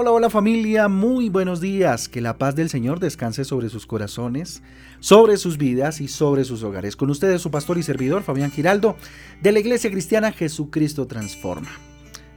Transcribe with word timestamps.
Hola, 0.00 0.12
hola 0.12 0.30
familia, 0.30 0.86
muy 0.86 1.28
buenos 1.28 1.60
días. 1.60 2.08
Que 2.08 2.20
la 2.20 2.38
paz 2.38 2.54
del 2.54 2.68
Señor 2.68 3.00
descanse 3.00 3.44
sobre 3.44 3.68
sus 3.68 3.84
corazones, 3.84 4.62
sobre 5.00 5.36
sus 5.36 5.58
vidas 5.58 6.00
y 6.00 6.06
sobre 6.06 6.44
sus 6.44 6.62
hogares. 6.62 6.94
Con 6.94 7.10
ustedes 7.10 7.42
su 7.42 7.50
pastor 7.50 7.78
y 7.78 7.82
servidor 7.82 8.22
Fabián 8.22 8.52
Giraldo 8.52 8.94
de 9.42 9.50
la 9.50 9.58
Iglesia 9.58 9.90
Cristiana 9.90 10.30
Jesucristo 10.30 11.08
Transforma. 11.08 11.72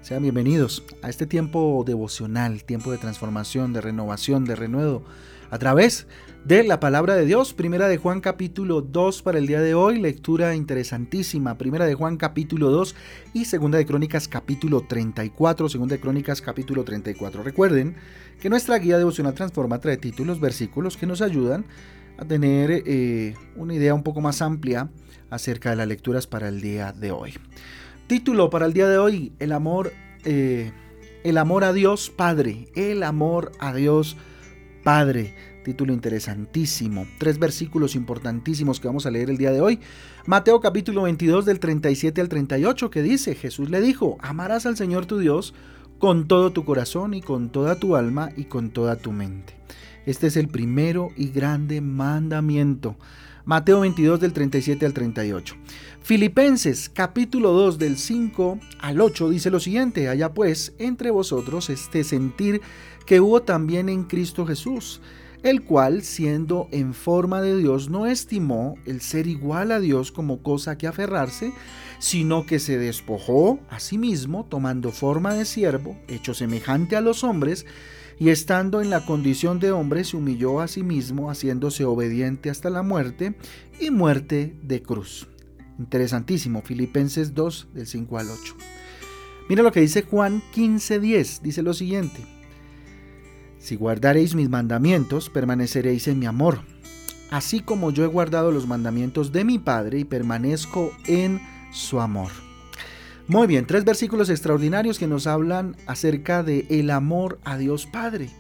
Sean 0.02 0.24
bienvenidos 0.24 0.84
a 1.04 1.10
este 1.12 1.28
tiempo 1.28 1.84
devocional, 1.86 2.64
tiempo 2.64 2.92
de 2.92 2.98
transformación, 2.98 3.74
de 3.74 3.82
renovación, 3.82 4.44
de 4.46 4.56
renuevo, 4.56 5.04
a 5.52 5.60
través 5.60 6.08
de 6.46 6.64
la 6.64 6.80
palabra 6.80 7.16
de 7.16 7.26
Dios. 7.26 7.54
Primera 7.54 7.88
de 7.90 7.98
Juan 7.98 8.22
capítulo 8.22 8.82
2 8.82 9.22
para 9.22 9.38
el 9.38 9.46
día 9.46 9.62
de 9.62 9.76
hoy, 9.76 10.00
lectura 10.00 10.56
interesantísima. 10.56 11.58
Primera 11.58 11.86
de 11.86 11.94
Juan 11.94 12.18
capítulo 12.18 12.72
2 12.72 12.96
y 13.34 13.46
segunda 13.46 13.78
de 13.78 13.86
Crónicas 13.86 14.28
capítulo 14.30 14.82
34, 14.88 15.70
segunda 15.70 15.96
de 15.96 16.02
Crónicas 16.02 16.42
capítulo 16.42 16.84
34. 16.86 17.44
Recuerden 17.44 17.96
que 18.40 18.50
nuestra 18.50 18.78
guía 18.80 18.98
devocional 18.98 19.36
Transforma 19.36 19.80
trae 19.80 19.98
títulos, 19.98 20.40
versículos 20.40 20.96
que 20.96 21.06
nos 21.06 21.22
ayudan 21.22 21.66
a 22.18 22.26
tener 22.26 22.72
eh, 22.72 23.36
una 23.58 23.74
idea 23.74 23.94
un 23.94 24.04
poco 24.04 24.22
más 24.22 24.42
amplia 24.42 24.90
acerca 25.30 25.72
de 25.72 25.76
las 25.76 25.88
lecturas 25.88 26.28
para 26.28 26.48
el 26.48 26.62
día 26.62 26.94
de 26.94 27.12
hoy. 27.12 27.34
Título 28.08 28.50
para 28.50 28.66
el 28.66 28.74
día 28.74 28.88
de 28.88 28.98
hoy, 28.98 29.34
el 29.40 29.52
amor, 29.52 29.92
eh, 30.24 30.72
el 31.26 31.38
amor 31.38 31.66
a 31.66 31.74
Dios 31.74 32.10
Padre, 32.10 32.70
el 32.74 33.04
amor 33.04 33.52
a 33.60 33.74
Dios 33.74 34.16
Padre. 34.16 34.31
Título 35.64 35.94
interesantísimo. 35.94 37.06
Tres 37.20 37.38
versículos 37.38 37.96
importantísimos 37.96 38.80
que 38.80 38.88
vamos 38.88 39.06
a 39.06 39.12
leer 39.12 39.30
el 39.30 39.38
día 39.38 39.52
de 39.52 39.62
hoy. 39.62 39.80
Mateo 40.26 40.60
capítulo 40.60 41.04
22 41.04 41.46
del 41.46 41.60
37 41.60 42.20
al 42.20 42.30
38 42.30 42.90
que 42.90 43.04
dice, 43.04 43.36
Jesús 43.36 43.70
le 43.70 43.80
dijo, 43.80 44.18
amarás 44.22 44.66
al 44.66 44.78
Señor 44.78 45.06
tu 45.06 45.20
Dios 45.20 45.54
con 46.00 46.28
todo 46.28 46.52
tu 46.52 46.66
corazón 46.66 47.14
y 47.14 47.22
con 47.22 47.52
toda 47.52 47.76
tu 47.76 47.96
alma 47.96 48.32
y 48.36 48.46
con 48.46 48.72
toda 48.72 48.96
tu 48.96 49.12
mente. 49.12 49.54
Este 50.08 50.28
es 50.28 50.36
el 50.36 50.48
primero 50.48 51.10
y 51.16 51.30
grande 51.30 51.80
mandamiento. 51.80 52.96
Mateo 53.46 53.82
22 53.82 54.20
del 54.20 54.34
37 54.34 54.86
al 54.86 54.94
38. 54.94 55.56
Filipenses 56.04 56.90
capítulo 56.90 57.52
2 57.52 57.78
del 57.78 57.98
5 57.98 58.60
al 58.80 59.02
8 59.02 59.30
dice 59.30 59.50
lo 59.50 59.60
siguiente, 59.60 60.10
allá 60.10 60.34
pues 60.34 60.74
entre 60.78 61.12
vosotros 61.12 61.70
este 61.70 62.04
sentir 62.04 62.62
que 63.06 63.20
hubo 63.20 63.42
también 63.42 63.90
en 63.90 64.04
Cristo 64.04 64.46
Jesús 64.46 65.02
el 65.44 65.64
cual, 65.64 66.04
siendo 66.04 66.68
en 66.72 66.94
forma 66.94 67.42
de 67.42 67.58
Dios, 67.58 67.90
no 67.90 68.06
estimó 68.06 68.76
el 68.86 69.02
ser 69.02 69.28
igual 69.28 69.72
a 69.72 69.80
Dios 69.80 70.12
como 70.12 70.44
cosa 70.44 70.78
que 70.78 70.88
aferrarse, 70.88 71.52
sino 72.00 72.46
que 72.46 72.60
se 72.60 72.78
despojó 72.78 73.60
a 73.70 73.80
sí 73.80 73.98
mismo, 73.98 74.46
tomando 74.46 74.92
forma 74.92 75.34
de 75.34 75.46
siervo, 75.46 75.98
hecho 76.08 76.34
semejante 76.34 76.96
a 76.96 77.02
los 77.02 77.24
hombres, 77.24 77.66
y 78.20 78.30
estando 78.30 78.82
en 78.82 78.92
la 78.92 79.06
condición 79.06 79.60
de 79.60 79.72
hombre, 79.72 80.04
se 80.04 80.16
humilló 80.16 80.62
a 80.62 80.68
sí 80.68 80.84
mismo, 80.84 81.32
haciéndose 81.32 81.86
obediente 81.86 82.52
hasta 82.52 82.70
la 82.70 82.84
muerte, 82.84 83.36
y 83.80 83.90
muerte 83.90 84.56
de 84.62 84.84
cruz. 84.84 85.28
Interesantísimo, 85.80 86.62
Filipenses 86.62 87.34
2, 87.34 87.70
del 87.74 87.88
5 87.88 88.18
al 88.20 88.30
8. 88.30 88.56
Mira 89.50 89.64
lo 89.64 89.72
que 89.72 89.82
dice 89.82 90.04
Juan 90.04 90.44
15:10, 90.54 91.42
dice 91.42 91.64
lo 91.64 91.74
siguiente. 91.74 92.41
Si 93.62 93.76
guardareis 93.76 94.34
mis 94.34 94.50
mandamientos, 94.50 95.30
permaneceréis 95.30 96.08
en 96.08 96.18
mi 96.18 96.26
amor, 96.26 96.62
así 97.30 97.60
como 97.60 97.92
yo 97.92 98.04
he 98.04 98.08
guardado 98.08 98.52
los 98.52 98.68
mandamientos 98.68 99.32
de 99.32 99.46
mi 99.46 99.60
Padre 99.60 100.00
y 100.00 100.04
permanezco 100.04 100.92
en 101.06 101.40
su 101.72 102.02
amor. 102.02 102.32
Muy 103.28 103.46
bien, 103.46 103.68
tres 103.68 103.86
versículos 103.86 104.32
extraordinarios 104.32 104.98
que 104.98 105.06
nos 105.06 105.28
hablan 105.28 105.78
acerca 105.86 106.42
de 106.42 106.66
el 106.72 106.90
amor 106.90 107.40
a 107.44 107.58
Dios 107.58 107.86
Padre. 107.86 108.32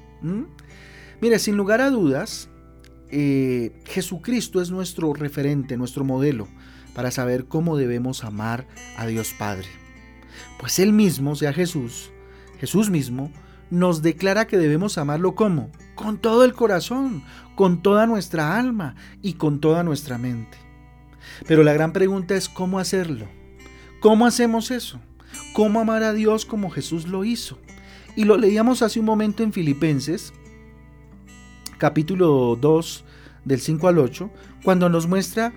Mire, 1.21 1.37
sin 1.37 1.55
lugar 1.55 1.81
a 1.81 1.91
dudas, 1.91 2.49
eh, 3.11 3.79
Jesucristo 3.85 4.59
es 4.59 4.71
nuestro 4.71 5.13
referente, 5.13 5.77
nuestro 5.77 6.03
modelo 6.03 6.47
para 6.95 7.11
saber 7.11 7.45
cómo 7.45 7.77
debemos 7.77 8.23
amar 8.23 8.65
a 8.97 9.05
Dios 9.05 9.35
Padre. 9.37 9.67
Pues 10.59 10.79
Él 10.79 10.93
mismo, 10.93 11.35
sea 11.35 11.53
Jesús, 11.53 12.11
Jesús 12.59 12.89
mismo, 12.89 13.31
nos 13.71 14.03
declara 14.03 14.45
que 14.45 14.57
debemos 14.57 14.99
amarlo 14.99 15.33
como? 15.33 15.71
Con 15.95 16.19
todo 16.19 16.43
el 16.43 16.53
corazón, 16.53 17.23
con 17.55 17.81
toda 17.81 18.05
nuestra 18.05 18.57
alma 18.57 18.95
y 19.21 19.33
con 19.33 19.59
toda 19.59 19.83
nuestra 19.83 20.19
mente. 20.19 20.57
Pero 21.47 21.63
la 21.63 21.73
gran 21.73 21.93
pregunta 21.93 22.35
es 22.35 22.49
cómo 22.49 22.77
hacerlo. 22.77 23.27
¿Cómo 23.99 24.25
hacemos 24.25 24.69
eso? 24.71 24.99
¿Cómo 25.53 25.79
amar 25.79 26.03
a 26.03 26.13
Dios 26.13 26.45
como 26.45 26.69
Jesús 26.69 27.07
lo 27.07 27.23
hizo? 27.23 27.57
Y 28.15 28.25
lo 28.25 28.37
leíamos 28.37 28.81
hace 28.81 28.99
un 28.99 29.05
momento 29.05 29.41
en 29.43 29.53
Filipenses, 29.53 30.33
capítulo 31.77 32.57
2, 32.59 33.05
del 33.45 33.59
5 33.59 33.87
al 33.87 33.99
8, 33.99 34.29
cuando 34.63 34.89
nos 34.89 35.07
muestra 35.07 35.53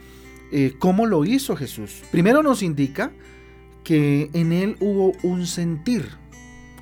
eh, 0.53 0.75
cómo 0.79 1.07
lo 1.07 1.25
hizo 1.25 1.57
Jesús. 1.57 2.03
Primero 2.11 2.43
nos 2.43 2.63
indica 2.63 3.13
que 3.83 4.31
en 4.33 4.53
él 4.53 4.77
hubo 4.81 5.13
un 5.23 5.47
sentir, 5.47 6.09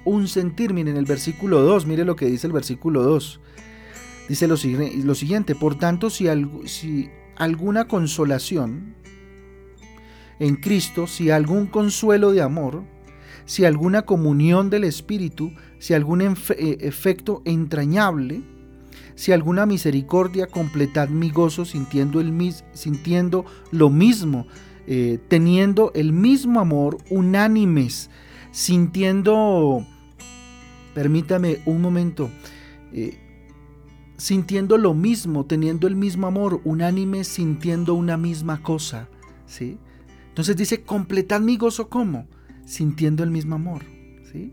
un 0.05 0.29
sentir. 0.29 0.73
Miren 0.73 0.97
el 0.97 1.05
versículo 1.05 1.61
2, 1.61 1.87
mire 1.87 2.05
lo 2.05 2.17
que 2.17 2.27
dice 2.27 2.47
el 2.47 2.53
versículo 2.53 3.03
2. 3.03 3.41
Dice 4.29 4.47
lo, 4.47 4.57
lo 5.05 5.15
siguiente, 5.15 5.55
por 5.55 5.77
tanto, 5.77 6.09
si, 6.09 6.27
si 6.67 7.11
alguna 7.37 7.89
consolación 7.89 8.95
en 10.39 10.57
Cristo, 10.57 11.07
si 11.07 11.31
algún 11.31 11.67
consuelo 11.67 12.33
de 12.33 12.41
amor, 12.41 12.85
si 13.45 13.65
alguna 13.65 14.03
comunión 14.03 14.71
del 14.71 14.85
Espíritu, 14.85 15.53
si 15.79 15.95
algún 15.95 16.23
eh, 16.23 16.35
efecto 16.81 17.43
entrañable, 17.45 18.43
si 19.15 19.33
alguna 19.33 19.67
misericordia, 19.67 20.47
completad 20.47 21.09
mi 21.09 21.31
gozo 21.31 21.65
sintiendo, 21.65 22.21
el, 22.21 22.55
sintiendo 22.73 23.45
lo 23.71 23.91
mismo, 23.91 24.47
eh, 24.87 25.19
teniendo 25.29 25.93
el 25.95 26.13
mismo 26.13 26.61
amor, 26.61 26.99
unánimes, 27.11 28.11
sintiendo 28.51 29.87
Permítame 30.95 31.61
un 31.67 31.81
momento. 31.81 32.31
Eh, 32.93 33.19
sintiendo 34.23 34.79
lo 34.79 34.95
mismo, 34.95 35.47
teniendo 35.47 35.89
el 35.89 35.97
mismo 35.97 36.29
amor, 36.29 36.61
unánime, 36.65 37.25
sintiendo 37.25 37.95
una 37.95 38.17
misma 38.17 38.63
cosa. 38.63 39.09
¿sí? 39.47 39.79
Entonces 40.29 40.57
dice, 40.57 40.83
completad 40.83 41.41
mi 41.41 41.57
gozo 41.57 41.89
como? 41.89 42.29
Sintiendo 42.65 43.25
el 43.25 43.31
mismo 43.31 43.57
amor. 43.57 43.83
¿sí? 44.31 44.53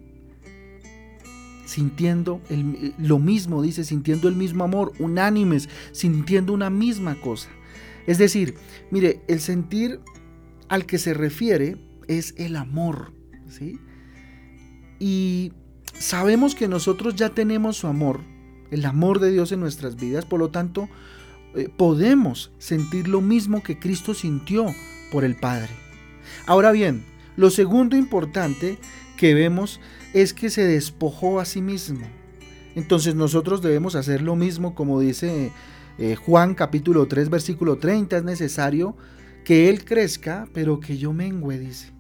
Sintiendo 1.66 2.42
lo 2.98 3.20
mismo, 3.20 3.62
dice, 3.62 3.84
sintiendo 3.84 4.28
el 4.28 4.36
mismo 4.36 4.64
amor, 4.64 4.94
unánimes, 4.98 5.70
sintiendo 5.92 6.52
una 6.54 6.72
misma 6.72 7.22
cosa. 7.22 7.50
Es 8.08 8.18
decir, 8.18 8.56
mire, 8.90 9.22
el 9.28 9.40
sentir 9.40 10.00
al 10.68 10.88
que 10.88 10.98
se 10.98 11.14
refiere 11.14 11.78
es 12.08 12.34
el 12.38 12.56
amor. 12.56 13.14
¿sí? 13.50 13.78
Y 15.00 15.54
sabemos 16.00 16.56
que 16.56 16.68
nosotros 16.68 17.16
ya 17.16 17.30
tenemos 17.30 17.78
su 17.78 17.88
amor, 17.88 18.22
el 18.72 18.86
amor 18.86 19.20
de 19.20 19.32
Dios 19.32 19.52
en 19.52 19.60
nuestras 19.60 19.96
vidas, 19.96 20.26
por 20.26 20.40
lo 20.40 20.50
tanto, 20.50 20.90
eh, 21.56 21.70
podemos 21.76 22.52
sentir 22.58 23.08
lo 23.08 23.22
mismo 23.22 23.62
que 23.62 23.80
Cristo 23.80 24.14
sintió 24.14 24.66
por 25.12 25.24
el 25.24 25.36
Padre. 25.36 25.70
Ahora 26.46 26.72
bien, 26.72 27.04
lo 27.36 27.50
segundo 27.50 27.96
importante 27.96 28.78
que 29.18 29.34
vemos 29.34 29.80
es 30.14 30.34
que 30.34 30.50
se 30.50 30.66
despojó 30.66 31.40
a 31.40 31.46
sí 31.46 31.62
mismo. 31.62 32.08
Entonces 32.76 33.16
nosotros 33.16 33.62
debemos 33.62 33.96
hacer 33.96 34.22
lo 34.22 34.36
mismo 34.36 34.76
como 34.76 35.00
dice 35.00 35.52
eh, 35.98 36.16
Juan 36.16 36.54
capítulo 36.54 37.08
3 37.08 37.30
versículo 37.30 37.78
30, 37.78 38.18
es 38.18 38.24
necesario 38.24 38.96
que 39.44 39.70
Él 39.70 39.84
crezca, 39.84 40.48
pero 40.54 40.80
que 40.80 40.98
yo 40.98 41.12
mengüe, 41.12 41.58
dice. 41.58 41.92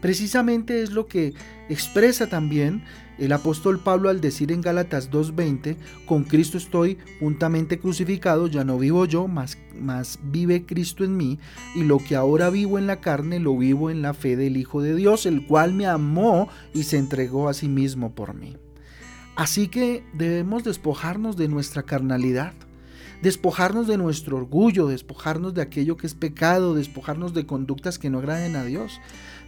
Precisamente 0.00 0.82
es 0.82 0.90
lo 0.90 1.06
que 1.06 1.34
expresa 1.68 2.28
también 2.28 2.82
el 3.18 3.32
apóstol 3.32 3.78
Pablo 3.78 4.08
al 4.08 4.20
decir 4.20 4.50
en 4.52 4.62
Gálatas 4.62 5.10
2.20, 5.10 5.76
con 6.06 6.24
Cristo 6.24 6.58
estoy 6.58 6.98
juntamente 7.20 7.78
crucificado, 7.78 8.46
ya 8.46 8.64
no 8.64 8.78
vivo 8.78 9.04
yo, 9.04 9.28
más, 9.28 9.58
más 9.78 10.18
vive 10.24 10.64
Cristo 10.64 11.04
en 11.04 11.16
mí, 11.16 11.38
y 11.74 11.84
lo 11.84 11.98
que 11.98 12.16
ahora 12.16 12.50
vivo 12.50 12.78
en 12.78 12.86
la 12.86 13.00
carne 13.00 13.38
lo 13.38 13.56
vivo 13.56 13.90
en 13.90 14.02
la 14.02 14.14
fe 14.14 14.36
del 14.36 14.56
Hijo 14.56 14.82
de 14.82 14.96
Dios, 14.96 15.26
el 15.26 15.46
cual 15.46 15.74
me 15.74 15.86
amó 15.86 16.48
y 16.74 16.84
se 16.84 16.98
entregó 16.98 17.48
a 17.48 17.54
sí 17.54 17.68
mismo 17.68 18.14
por 18.14 18.34
mí. 18.34 18.56
Así 19.36 19.68
que 19.68 20.04
debemos 20.14 20.64
despojarnos 20.64 21.36
de 21.36 21.48
nuestra 21.48 21.84
carnalidad 21.84 22.54
despojarnos 23.22 23.86
de 23.86 23.96
nuestro 23.96 24.36
orgullo, 24.36 24.88
despojarnos 24.88 25.54
de 25.54 25.62
aquello 25.62 25.96
que 25.96 26.06
es 26.06 26.14
pecado, 26.14 26.74
despojarnos 26.74 27.32
de 27.34 27.46
conductas 27.46 27.98
que 27.98 28.10
no 28.10 28.18
agraden 28.18 28.56
a 28.56 28.64
Dios, 28.64 29.00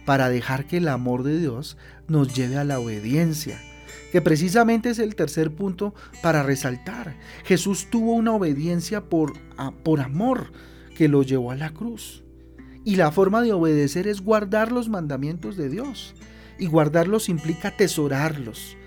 para 0.05 0.29
dejar 0.29 0.65
que 0.65 0.77
el 0.77 0.87
amor 0.87 1.23
de 1.23 1.39
Dios 1.39 1.77
nos 2.07 2.33
lleve 2.33 2.57
a 2.57 2.63
la 2.63 2.79
obediencia, 2.79 3.59
que 4.11 4.21
precisamente 4.21 4.89
es 4.89 4.99
el 4.99 5.15
tercer 5.15 5.53
punto 5.53 5.93
para 6.21 6.43
resaltar. 6.43 7.17
Jesús 7.43 7.87
tuvo 7.89 8.13
una 8.13 8.33
obediencia 8.33 9.03
por, 9.03 9.33
por 9.83 9.99
amor 9.99 10.51
que 10.95 11.07
lo 11.07 11.23
llevó 11.23 11.51
a 11.51 11.55
la 11.55 11.71
cruz. 11.71 12.23
Y 12.85 12.97
la 12.97 13.11
forma 13.11 13.41
de 13.41 13.51
obedecer 13.51 14.07
es 14.07 14.21
guardar 14.21 14.71
los 14.71 14.89
mandamientos 14.89 15.57
de 15.57 15.69
Dios. 15.69 16.13
Y 16.59 16.67
guardarlos 16.67 17.29
implica 17.29 17.69
atesorarlos, 17.69 18.77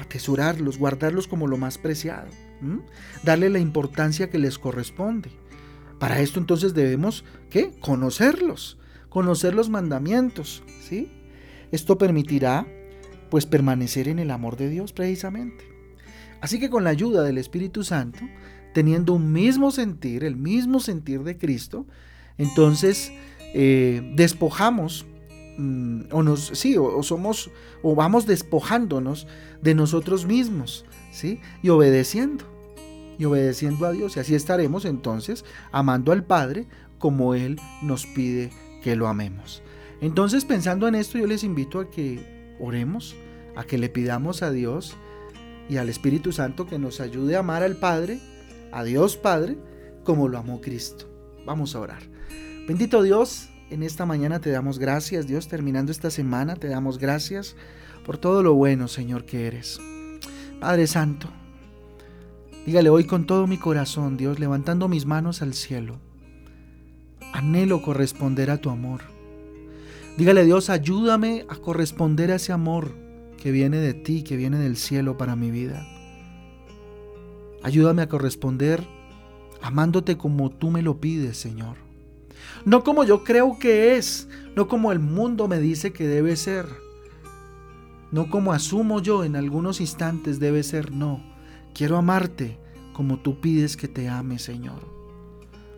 atesorarlos, 0.00 0.78
guardarlos 0.78 1.28
como 1.28 1.46
lo 1.46 1.58
más 1.58 1.78
preciado, 1.78 2.28
darle 3.22 3.50
la 3.50 3.58
importancia 3.58 4.30
que 4.30 4.38
les 4.38 4.58
corresponde. 4.58 5.30
Para 5.98 6.20
esto 6.20 6.38
entonces 6.40 6.74
debemos 6.74 7.24
¿qué? 7.50 7.72
conocerlos, 7.80 8.78
conocer 9.08 9.54
los 9.54 9.70
mandamientos, 9.70 10.62
¿sí? 10.80 11.10
Esto 11.72 11.98
permitirá 11.98 12.66
pues 13.30 13.46
permanecer 13.46 14.08
en 14.08 14.18
el 14.18 14.30
amor 14.30 14.56
de 14.56 14.68
Dios 14.68 14.92
precisamente. 14.92 15.64
Así 16.40 16.60
que 16.60 16.70
con 16.70 16.84
la 16.84 16.90
ayuda 16.90 17.22
del 17.22 17.38
Espíritu 17.38 17.84
Santo, 17.84 18.20
teniendo 18.74 19.14
un 19.14 19.32
mismo 19.32 19.70
sentir, 19.70 20.24
el 20.24 20.36
mismo 20.36 20.78
sentir 20.78 21.22
de 21.22 21.38
Cristo, 21.38 21.86
entonces 22.38 23.12
eh, 23.54 24.12
despojamos 24.14 25.06
mm, 25.56 26.02
o 26.10 26.22
nos 26.22 26.48
sí 26.48 26.76
o, 26.76 27.02
somos 27.02 27.50
o 27.82 27.94
vamos 27.94 28.26
despojándonos 28.26 29.26
de 29.62 29.74
nosotros 29.74 30.26
mismos, 30.26 30.84
¿sí? 31.12 31.40
Y 31.62 31.70
obedeciendo 31.70 32.53
y 33.18 33.24
obedeciendo 33.24 33.86
a 33.86 33.92
Dios 33.92 34.16
y 34.16 34.20
así 34.20 34.34
estaremos 34.34 34.84
entonces 34.84 35.44
amando 35.72 36.12
al 36.12 36.24
Padre 36.24 36.66
como 36.98 37.34
él 37.34 37.60
nos 37.82 38.06
pide 38.06 38.50
que 38.82 38.96
lo 38.96 39.08
amemos. 39.08 39.62
Entonces, 40.00 40.44
pensando 40.44 40.88
en 40.88 40.94
esto, 40.94 41.18
yo 41.18 41.26
les 41.26 41.44
invito 41.44 41.80
a 41.80 41.90
que 41.90 42.56
oremos, 42.60 43.16
a 43.56 43.64
que 43.64 43.78
le 43.78 43.88
pidamos 43.88 44.42
a 44.42 44.50
Dios 44.50 44.96
y 45.68 45.78
al 45.78 45.88
Espíritu 45.88 46.32
Santo 46.32 46.66
que 46.66 46.78
nos 46.78 47.00
ayude 47.00 47.36
a 47.36 47.40
amar 47.40 47.62
al 47.62 47.76
Padre, 47.76 48.20
a 48.72 48.84
Dios 48.84 49.16
Padre, 49.16 49.56
como 50.04 50.28
lo 50.28 50.38
amó 50.38 50.60
Cristo. 50.60 51.06
Vamos 51.46 51.74
a 51.74 51.80
orar. 51.80 52.02
Bendito 52.66 53.02
Dios, 53.02 53.48
en 53.70 53.82
esta 53.82 54.06
mañana 54.06 54.40
te 54.40 54.50
damos 54.50 54.78
gracias, 54.78 55.26
Dios, 55.26 55.48
terminando 55.48 55.92
esta 55.92 56.10
semana, 56.10 56.56
te 56.56 56.68
damos 56.68 56.98
gracias 56.98 57.56
por 58.04 58.18
todo 58.18 58.42
lo 58.42 58.54
bueno, 58.54 58.88
Señor, 58.88 59.24
que 59.24 59.46
eres. 59.46 59.80
Padre 60.60 60.86
Santo, 60.86 61.28
dígale 62.66 62.90
hoy 62.90 63.04
con 63.04 63.26
todo 63.26 63.46
mi 63.46 63.58
corazón, 63.58 64.16
Dios, 64.16 64.38
levantando 64.38 64.88
mis 64.88 65.06
manos 65.06 65.42
al 65.42 65.54
cielo. 65.54 65.98
Anhelo 67.32 67.82
corresponder 67.82 68.50
a 68.50 68.58
tu 68.58 68.70
amor. 68.70 69.02
Dígale 70.16 70.44
Dios, 70.44 70.70
ayúdame 70.70 71.44
a 71.48 71.56
corresponder 71.56 72.30
a 72.30 72.36
ese 72.36 72.52
amor 72.52 72.94
que 73.36 73.50
viene 73.50 73.78
de 73.78 73.94
ti, 73.94 74.22
que 74.22 74.36
viene 74.36 74.58
del 74.58 74.76
cielo 74.76 75.16
para 75.18 75.36
mi 75.36 75.50
vida. 75.50 75.86
Ayúdame 77.62 78.02
a 78.02 78.08
corresponder 78.08 78.86
amándote 79.60 80.16
como 80.16 80.50
tú 80.50 80.70
me 80.70 80.82
lo 80.82 81.00
pides, 81.00 81.38
Señor. 81.38 81.78
No 82.64 82.84
como 82.84 83.04
yo 83.04 83.24
creo 83.24 83.58
que 83.58 83.96
es, 83.96 84.28
no 84.54 84.68
como 84.68 84.92
el 84.92 84.98
mundo 84.98 85.48
me 85.48 85.58
dice 85.58 85.92
que 85.92 86.06
debe 86.06 86.36
ser, 86.36 86.66
no 88.12 88.30
como 88.30 88.52
asumo 88.52 89.00
yo 89.00 89.24
en 89.24 89.34
algunos 89.34 89.80
instantes 89.80 90.38
debe 90.38 90.62
ser, 90.62 90.92
no. 90.92 91.33
Quiero 91.74 91.96
amarte 91.96 92.56
como 92.92 93.18
tú 93.18 93.40
pides 93.40 93.76
que 93.76 93.88
te 93.88 94.08
ame, 94.08 94.38
Señor, 94.38 94.80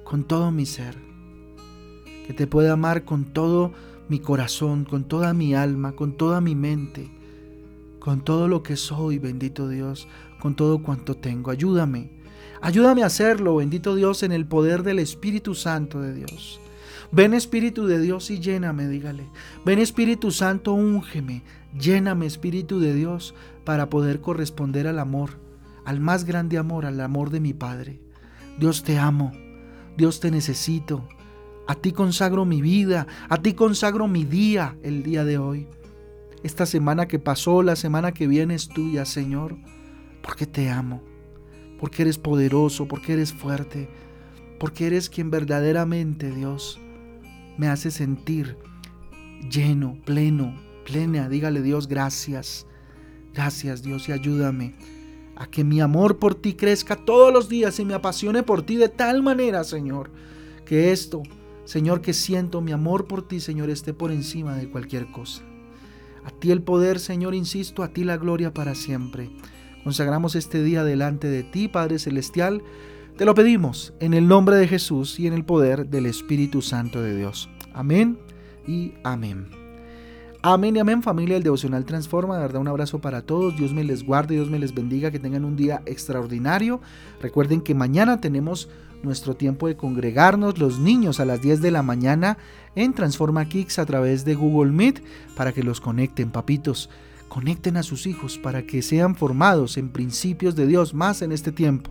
con 0.05 0.25
todo 0.25 0.51
mi 0.51 0.67
ser. 0.67 0.95
Que 2.27 2.35
te 2.35 2.47
pueda 2.47 2.75
amar 2.75 3.07
con 3.07 3.25
todo 3.25 3.73
mi 4.11 4.19
corazón, 4.19 4.85
con 4.85 5.05
toda 5.05 5.33
mi 5.33 5.55
alma, 5.55 5.93
con 5.93 6.19
toda 6.19 6.43
mi 6.43 6.55
mente, 6.55 7.09
con 7.99 8.23
todo 8.23 8.47
lo 8.47 8.63
que 8.63 8.77
soy, 8.77 9.19
bendito 9.19 9.71
Dios, 9.71 10.07
con 10.39 10.55
todo 10.55 10.83
cuanto 10.83 11.15
tengo. 11.15 11.51
Ayúdame, 11.51 12.11
ayúdame 12.61 13.03
a 13.03 13.07
hacerlo, 13.07 13.57
bendito 13.57 13.95
Dios, 13.97 14.23
en 14.23 14.33
el 14.33 14.45
poder 14.45 14.83
del 14.83 14.99
Espíritu 14.99 15.55
Santo 15.55 16.03
de 16.03 16.13
Dios. 16.13 16.61
Ven 17.11 17.33
Espíritu 17.33 17.87
de 17.87 18.01
Dios 18.01 18.31
y 18.31 18.39
lléname, 18.39 18.87
dígale. 18.87 19.25
Ven 19.65 19.79
Espíritu 19.79 20.31
Santo, 20.31 20.75
úngeme, 20.75 21.43
lléname 21.81 22.27
Espíritu 22.27 22.81
de 22.81 22.93
Dios 22.93 23.35
para 23.65 23.89
poder 23.89 24.21
corresponder 24.21 24.87
al 24.87 24.99
amor, 24.99 25.46
al 25.87 26.01
más 26.01 26.25
grande 26.25 26.59
amor, 26.59 26.85
al 26.85 27.01
amor 27.01 27.31
de 27.31 27.41
mi 27.41 27.55
Padre. 27.55 28.01
Dios 28.59 28.83
te 28.83 28.99
amo, 28.99 29.33
Dios 29.97 30.19
te 30.19 30.33
necesito, 30.33 31.09
a 31.69 31.77
ti 31.77 31.93
consagro 31.93 32.45
mi 32.45 32.61
vida, 32.61 33.07
a 33.29 33.39
ti 33.39 33.55
consagro 33.55 34.09
mi 34.09 34.25
día 34.25 34.77
el 34.83 35.05
día 35.05 35.25
de 35.25 35.39
hoy. 35.39 35.69
Esta 36.43 36.67
semana 36.67 37.07
que 37.07 37.21
pasó, 37.21 37.63
la 37.63 37.77
semana 37.77 38.13
que 38.13 38.27
viene 38.27 38.57
es 38.57 38.69
tuya, 38.69 39.05
Señor, 39.05 39.57
porque 40.23 40.47
te 40.47 40.71
amo, 40.71 41.03
porque 41.79 42.03
eres 42.03 42.19
poderoso, 42.19 42.89
porque 42.89 43.13
eres 43.13 43.33
fuerte, 43.33 43.89
porque 44.59 44.89
eres 44.89 45.09
quien 45.09 45.31
verdaderamente, 45.31 46.33
Dios, 46.33 46.81
me 47.59 47.69
hace 47.69 47.93
sentir 47.93 48.59
lleno, 49.51 49.99
pleno, 50.05 50.53
plena. 50.85 51.29
Dígale 51.29 51.63
Dios, 51.63 51.87
gracias. 51.87 52.67
Gracias 53.33 53.83
Dios 53.83 54.09
y 54.09 54.13
ayúdame 54.13 54.75
a 55.37 55.47
que 55.47 55.63
mi 55.65 55.81
amor 55.81 56.19
por 56.19 56.35
ti 56.35 56.55
crezca 56.55 56.97
todos 56.97 57.33
los 57.33 57.49
días 57.49 57.79
y 57.79 57.85
me 57.85 57.95
apasione 57.95 58.43
por 58.43 58.63
ti 58.63 58.77
de 58.77 58.89
tal 58.89 59.23
manera, 59.23 59.63
Señor, 59.65 60.11
que 60.65 60.93
esto 60.93 61.23
Señor, 61.67 62.01
que 62.01 62.15
siento 62.15 62.61
mi 62.61 62.71
amor 62.71 63.07
por 63.07 63.27
ti, 63.27 63.41
Señor, 63.41 63.71
esté 63.71 63.93
por 63.93 64.13
encima 64.13 64.57
de 64.57 64.69
cualquier 64.69 65.11
cosa. 65.11 65.43
A 66.25 66.31
ti 66.31 66.53
el 66.53 66.63
poder, 66.63 67.01
Señor, 67.01 67.35
insisto, 67.35 67.83
a 67.83 67.89
ti 67.89 68.05
la 68.05 68.17
gloria 68.17 68.55
para 68.55 68.77
siempre. 68.77 69.31
Consagramos 69.83 70.37
este 70.37 70.63
día 70.63 70.85
delante 70.85 71.27
de 71.27 71.43
ti, 71.43 71.67
Padre 71.67 71.99
Celestial. 71.99 72.63
Te 73.17 73.25
lo 73.25 73.35
pedimos 73.35 73.95
en 73.99 74.15
el 74.15 74.29
nombre 74.29 74.57
de 74.57 74.69
Jesús 74.69 75.19
y 75.19 75.27
en 75.27 75.33
el 75.33 75.45
poder 75.45 75.89
del 75.89 76.07
Espíritu 76.07 76.63
Santo 76.63 77.03
de 77.03 77.17
Dios. 77.17 77.49
Amén 77.75 78.17
y 78.67 78.95
amén. 79.03 79.66
Amén 80.49 80.77
y 80.77 80.79
amén 80.79 81.03
familia, 81.03 81.37
el 81.37 81.43
devocional 81.43 81.85
transforma, 81.85 82.37
de 82.37 82.43
verdad 82.43 82.61
un 82.61 82.69
abrazo 82.69 83.01
para 83.01 83.23
todos, 83.23 83.57
Dios 83.57 83.73
me 83.73 83.83
les 83.83 84.05
guarde, 84.05 84.37
Dios 84.37 84.49
me 84.49 84.61
les 84.61 84.73
bendiga, 84.73 85.11
que 85.11 85.19
tengan 85.19 85.45
un 85.45 85.57
día 85.57 85.83
extraordinario. 85.87 86.81
Recuerden 87.21 87.61
que 87.61 87.75
mañana 87.75 88.21
tenemos 88.21 88.69
nuestro 89.03 89.35
tiempo 89.35 89.67
de 89.67 89.77
congregarnos 89.77 90.59
los 90.59 90.79
niños 90.79 91.19
a 91.19 91.25
las 91.25 91.43
10 91.43 91.63
de 91.63 91.73
la 91.73 91.83
mañana 91.83 92.39
en 92.77 92.95
Transforma 92.95 93.49
Kicks 93.49 93.81
a 93.81 93.87
través 93.87 94.25
de 94.25 94.37
Google 94.37 94.71
Meet 94.71 95.03
para 95.35 95.51
que 95.51 95.65
los 95.65 95.81
conecten, 95.81 96.31
papitos. 96.31 96.91
Conecten 97.27 97.77
a 97.77 97.83
sus 97.83 98.07
hijos 98.07 98.39
para 98.39 98.63
que 98.63 98.83
sean 98.83 99.17
formados 99.17 99.77
en 99.77 99.89
principios 99.89 100.55
de 100.55 100.69
Dios 100.69 100.95
más 100.95 101.23
en 101.23 101.33
este 101.33 101.51
tiempo 101.51 101.91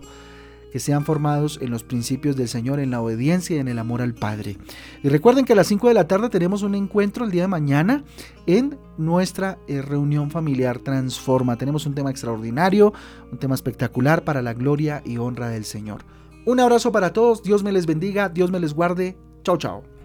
que 0.72 0.80
sean 0.80 1.04
formados 1.04 1.58
en 1.62 1.70
los 1.70 1.84
principios 1.84 2.36
del 2.36 2.48
Señor, 2.48 2.80
en 2.80 2.90
la 2.90 3.00
obediencia 3.00 3.56
y 3.56 3.60
en 3.60 3.68
el 3.68 3.78
amor 3.78 4.02
al 4.02 4.14
Padre. 4.14 4.58
Y 5.02 5.08
recuerden 5.08 5.44
que 5.44 5.52
a 5.52 5.56
las 5.56 5.66
5 5.66 5.88
de 5.88 5.94
la 5.94 6.08
tarde 6.08 6.28
tenemos 6.28 6.62
un 6.62 6.74
encuentro 6.74 7.24
el 7.24 7.30
día 7.30 7.42
de 7.42 7.48
mañana 7.48 8.04
en 8.46 8.78
nuestra 8.98 9.58
eh, 9.68 9.82
reunión 9.82 10.30
familiar 10.30 10.78
Transforma. 10.78 11.56
Tenemos 11.56 11.86
un 11.86 11.94
tema 11.94 12.10
extraordinario, 12.10 12.92
un 13.30 13.38
tema 13.38 13.54
espectacular 13.54 14.24
para 14.24 14.42
la 14.42 14.54
gloria 14.54 15.02
y 15.04 15.18
honra 15.18 15.48
del 15.48 15.64
Señor. 15.64 16.04
Un 16.44 16.60
abrazo 16.60 16.92
para 16.92 17.12
todos, 17.12 17.42
Dios 17.42 17.62
me 17.62 17.72
les 17.72 17.86
bendiga, 17.86 18.28
Dios 18.28 18.50
me 18.50 18.60
les 18.60 18.72
guarde. 18.72 19.16
Chao, 19.42 19.56
chao. 19.56 19.95